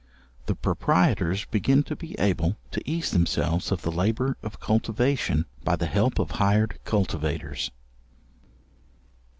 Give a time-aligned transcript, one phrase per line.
[0.47, 5.75] The proprietors begin to be able to ease themselves of the labour of cultivation, by
[5.75, 7.69] the help of hired cultivators.